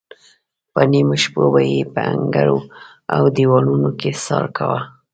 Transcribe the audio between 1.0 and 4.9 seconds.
شپو به یې په انګړ او دیوالونو کې څار کاوه.